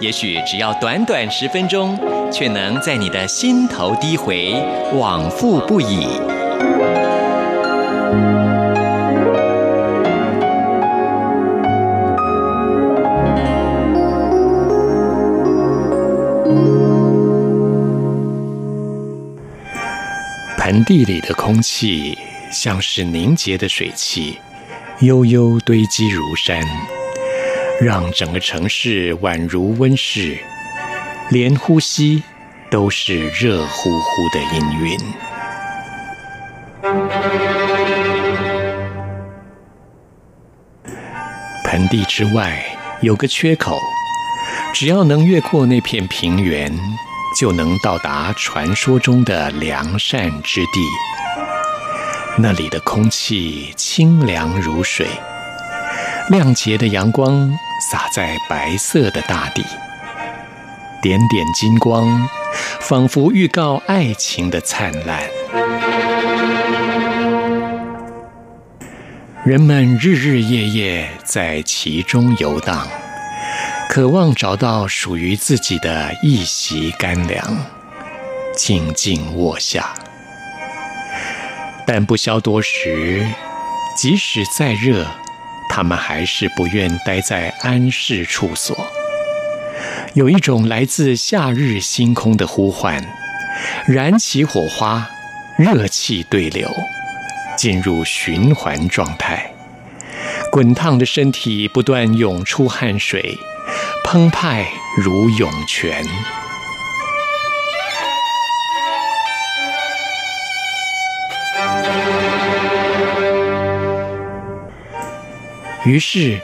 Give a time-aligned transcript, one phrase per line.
[0.00, 1.98] 也许只要短短十分钟，
[2.32, 4.54] 却能在你的心头低回，
[4.94, 6.06] 往复不已。
[20.56, 22.16] 盆地里的空气
[22.50, 24.38] 像是凝结的水汽，
[25.00, 26.62] 悠悠堆积如山，
[27.80, 30.36] 让整个城市宛如温室，
[31.30, 32.22] 连呼吸
[32.70, 35.00] 都是热乎乎的氤氲。
[41.64, 42.62] 盆地之外
[43.00, 43.78] 有个缺口，
[44.74, 46.70] 只要能越过那片平原，
[47.40, 50.86] 就能到达传说中的良善之地。
[52.36, 55.06] 那里的空气清凉如水，
[56.28, 57.50] 亮洁的阳光
[57.80, 59.64] 洒在白色的大地，
[61.02, 62.28] 点点金光，
[62.80, 65.22] 仿佛预告爱情的灿烂。
[69.44, 72.86] 人们日日夜夜在其中游荡。
[73.88, 77.66] 渴望找到属于自己的一席干粮，
[78.56, 79.92] 静静卧下。
[81.84, 83.26] 但不消多时，
[83.96, 85.04] 即使再热，
[85.80, 88.76] 他们还是不愿待在安适处所。
[90.12, 93.02] 有一种来自夏日星空的呼唤，
[93.86, 95.08] 燃起火花，
[95.56, 96.68] 热气对流，
[97.56, 99.50] 进入循环状态。
[100.52, 103.38] 滚烫的身体不断涌出汗水。
[104.04, 104.66] 澎湃
[105.02, 106.04] 如涌泉。
[115.84, 116.38] 于是，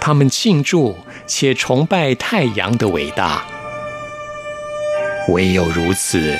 [0.00, 3.42] 他们庆祝且崇拜太阳的伟大。
[5.28, 6.38] 唯有如此，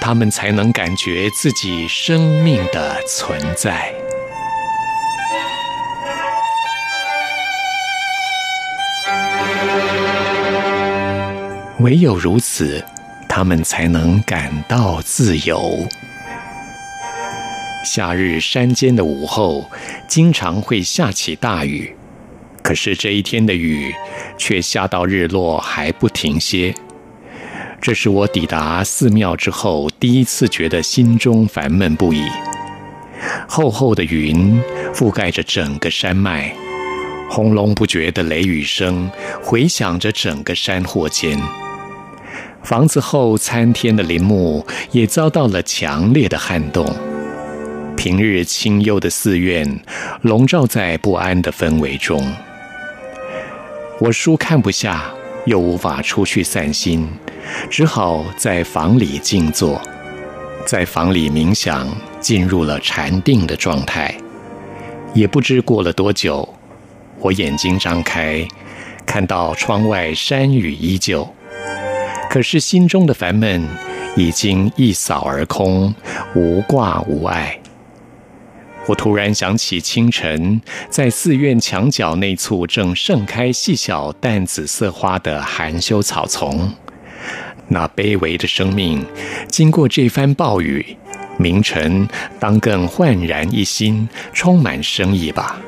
[0.00, 3.92] 他们才能感觉自己生命的存在。
[11.80, 12.82] 唯有如此，
[13.28, 15.86] 他们才能感到自由。
[17.82, 19.64] 夏日山间的午后，
[20.06, 21.94] 经常会下起大雨，
[22.62, 23.94] 可是这一天的雨
[24.36, 26.74] 却下到日落还不停歇。
[27.80, 32.22] 这是我抵达寺庙之后第一次觉得心中烦闷不已。
[33.48, 34.62] 厚厚的云
[34.92, 36.54] 覆盖着整个山脉，
[37.30, 39.10] 轰隆不绝的雷雨声
[39.42, 41.40] 回响着整个山祸间。
[42.62, 46.94] 房子后参天的林木也遭到了强烈的撼动。
[48.00, 49.78] 平日清幽的寺院
[50.22, 52.26] 笼罩在不安的氛围中。
[53.98, 55.10] 我书看不下，
[55.44, 57.06] 又无法出去散心，
[57.68, 59.78] 只好在房里静坐，
[60.64, 61.86] 在房里冥想，
[62.20, 64.14] 进入了禅定的状态。
[65.12, 66.48] 也不知过了多久，
[67.18, 68.48] 我眼睛张开，
[69.04, 71.28] 看到窗外山雨依旧。
[72.30, 73.62] 可是心中的烦闷
[74.16, 75.94] 已经一扫而空，
[76.34, 77.59] 无挂无碍。
[78.90, 86.72] 我突然想起清晨在寺院墙角那簇正盛开细小淡紫色花的含羞草丛，
[87.68, 89.06] 那卑微的生命，
[89.48, 90.84] 经过这番暴雨，
[91.38, 92.08] 明晨
[92.40, 95.60] 当更焕然一新，充满生意吧。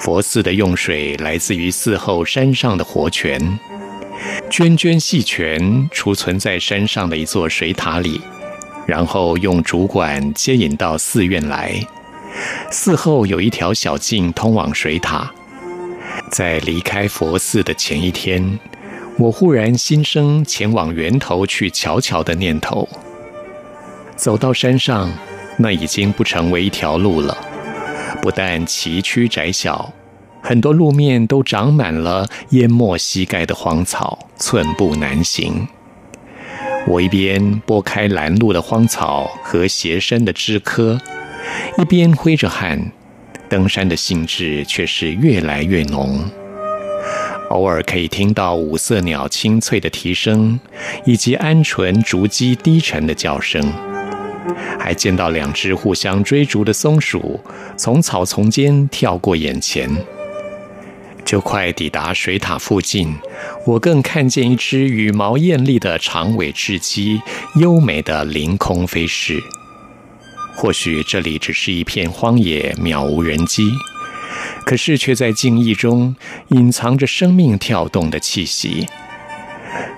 [0.00, 3.38] 佛寺的用水来自于寺后山上的活泉。
[4.50, 8.18] 涓涓细泉储存在山上的一座水塔里，
[8.86, 11.74] 然后用竹管接引到寺院来。
[12.70, 15.30] 寺后有一条小径通往水塔。
[16.30, 18.58] 在离开佛寺的前一天，
[19.18, 22.88] 我忽然心生前往源头去瞧瞧的念头。
[24.16, 25.12] 走到山上，
[25.58, 27.36] 那已经不成为一条路了，
[28.22, 29.92] 不但崎岖窄小。
[30.40, 35.68] 很多路面都长满了淹没膝盖的荒草，寸步难行。
[36.86, 41.00] 我一边拨开拦路的荒草和斜生的枝柯，
[41.78, 42.92] 一边挥着汗，
[43.48, 46.20] 登山的兴致却是越来越浓。
[47.50, 50.58] 偶尔可以听到五色鸟清脆的啼声，
[51.04, 53.62] 以及鹌鹑竹鸡低沉的叫声。
[54.78, 57.38] 还见到两只互相追逐的松鼠
[57.76, 59.88] 从草丛间跳过眼前。
[61.24, 63.16] 就快抵达水塔附近，
[63.66, 67.20] 我更看见一只羽毛艳丽的长尾雉鸡，
[67.56, 69.42] 优美的凌空飞逝。
[70.54, 73.70] 或许这里只是一片荒野，渺无人迹，
[74.66, 76.14] 可是却在静谧中
[76.48, 78.86] 隐藏着生命跳动的气息。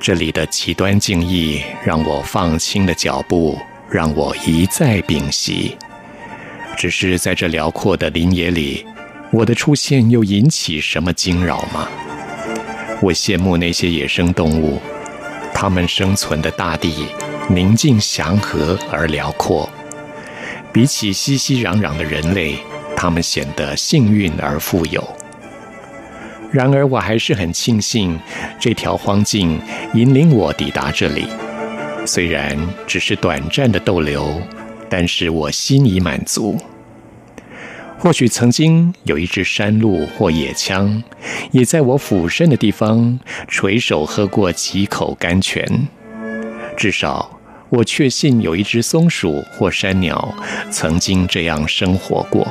[0.00, 3.58] 这里的极端静谧，让我放轻了脚步，
[3.90, 5.76] 让我一再屏息。
[6.78, 8.86] 只是在这辽阔的林野里，
[9.30, 11.88] 我的出现又引起什么惊扰吗？
[13.00, 14.80] 我羡慕那些野生动物，
[15.52, 17.06] 它们生存的大地
[17.48, 19.68] 宁静祥和而辽阔。
[20.72, 22.56] 比起熙熙攘攘的人类，
[22.96, 25.06] 它们显得幸运而富有。
[26.50, 28.18] 然而，我还是很庆幸
[28.58, 29.60] 这条荒径
[29.92, 31.28] 引领我抵达这里。
[32.06, 34.40] 虽然只是短暂的逗留，
[34.88, 36.58] 但是我心已满足。
[37.98, 41.02] 或许曾经有一只山鹿或野羌，
[41.50, 43.18] 也在我俯身的地方
[43.48, 45.88] 垂手喝过几口甘泉。
[46.76, 47.34] 至少。
[47.70, 50.34] 我确信有一只松鼠或山鸟
[50.70, 52.48] 曾经这样生活过。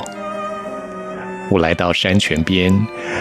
[1.50, 2.72] 我来到山泉边，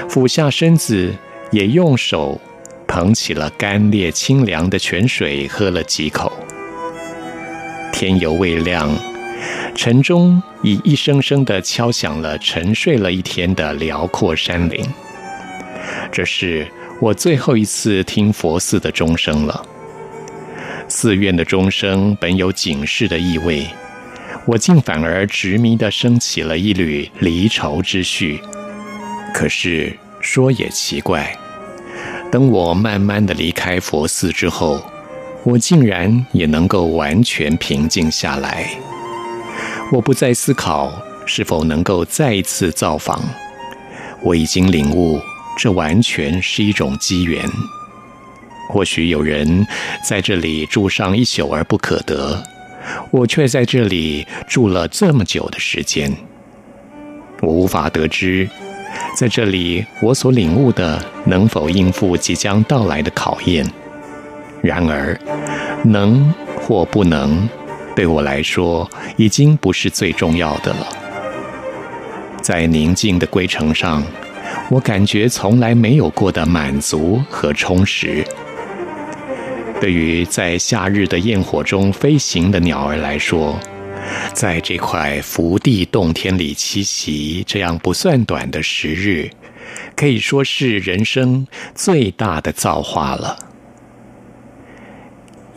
[0.08, 1.12] 俯下身子，
[1.50, 2.40] 也用手
[2.88, 6.32] 捧起了干冽清凉的泉水，喝了几口。
[7.92, 8.88] 天犹未亮，
[9.78, 14.84] 晨钟已一声声地敲响了沉睡了一天的辽阔山林。
[16.12, 16.68] 这是
[17.00, 19.64] 我最后一次听佛寺的钟声了。
[20.88, 23.68] 寺院的钟声本有警示的意味，
[24.48, 28.42] 我竟反而执迷地升起了一缕离愁之绪。
[29.32, 31.38] 可是说也奇怪，
[32.32, 34.82] 等我慢慢地离开佛寺之后，
[35.44, 38.68] 我竟然也能够完全平静下来。
[39.90, 40.92] 我不再思考
[41.26, 43.24] 是否能够再次造访，
[44.22, 45.20] 我已经领悟，
[45.58, 47.42] 这完全是一种机缘。
[48.70, 49.66] 或许有人
[50.06, 52.44] 在这里住上一宿而不可得，
[53.12, 56.14] 我却在这里住了这么久的时间。
[57.42, 58.50] 我无法得知，
[59.16, 63.66] 在这里我所领悟的能否应付即将到来的考验。
[64.62, 65.18] 然而，
[65.86, 67.48] 能或不能，
[67.98, 70.88] 对我来说已经不是最重要的了。
[72.44, 74.04] 在宁静的归程上，
[74.70, 78.24] 我感觉从来没有过的满足和充实。
[79.82, 83.60] 对于在夏日的焰火中飞行的鸟儿来说，
[84.32, 89.28] 在这块福地洞天里栖息，这样不算短的时日，
[89.96, 93.36] 可以说是人生最大的造化了。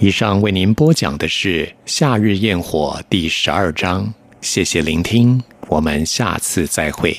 [0.02, 4.10] 以上为您播讲的是《夏日焰火》第十二章，
[4.40, 5.38] 谢谢聆听，
[5.68, 7.14] 我们下次再会。